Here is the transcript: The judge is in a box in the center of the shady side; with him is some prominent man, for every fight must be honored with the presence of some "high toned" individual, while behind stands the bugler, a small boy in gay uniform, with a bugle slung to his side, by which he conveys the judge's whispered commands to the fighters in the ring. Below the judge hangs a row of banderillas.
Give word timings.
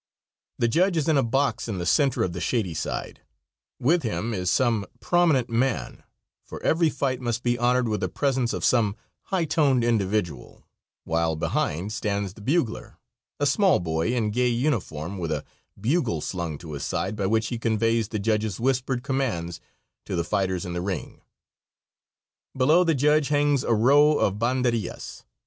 The 0.57 0.67
judge 0.67 0.97
is 0.97 1.07
in 1.07 1.15
a 1.15 1.21
box 1.21 1.67
in 1.67 1.77
the 1.77 1.85
center 1.85 2.23
of 2.23 2.33
the 2.33 2.41
shady 2.41 2.73
side; 2.73 3.21
with 3.79 4.01
him 4.01 4.33
is 4.33 4.49
some 4.49 4.87
prominent 4.99 5.47
man, 5.47 6.01
for 6.43 6.59
every 6.63 6.89
fight 6.89 7.21
must 7.21 7.43
be 7.43 7.55
honored 7.55 7.87
with 7.87 7.99
the 7.99 8.09
presence 8.09 8.51
of 8.51 8.65
some 8.65 8.95
"high 9.25 9.45
toned" 9.45 9.83
individual, 9.83 10.65
while 11.03 11.35
behind 11.35 11.93
stands 11.93 12.33
the 12.33 12.41
bugler, 12.41 12.97
a 13.39 13.45
small 13.45 13.79
boy 13.79 14.07
in 14.15 14.31
gay 14.31 14.47
uniform, 14.49 15.19
with 15.19 15.31
a 15.31 15.45
bugle 15.79 16.19
slung 16.19 16.57
to 16.57 16.71
his 16.73 16.83
side, 16.83 17.15
by 17.15 17.27
which 17.27 17.49
he 17.49 17.59
conveys 17.59 18.07
the 18.07 18.17
judge's 18.17 18.59
whispered 18.59 19.03
commands 19.03 19.61
to 20.05 20.15
the 20.15 20.23
fighters 20.23 20.65
in 20.65 20.73
the 20.73 20.81
ring. 20.81 21.21
Below 22.57 22.83
the 22.83 22.95
judge 22.95 23.27
hangs 23.27 23.63
a 23.63 23.75
row 23.75 24.17
of 24.17 24.39
banderillas. 24.39 25.25